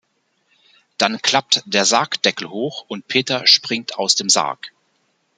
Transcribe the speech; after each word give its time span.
Dann 0.97 1.21
klappt 1.21 1.61
der 1.67 1.85
Sargdeckel 1.85 2.49
hoch 2.49 2.85
und 2.87 3.07
Peter 3.07 3.45
springt 3.45 3.99
aus 3.99 4.15
dem 4.15 4.29
Sarg. 4.29 4.71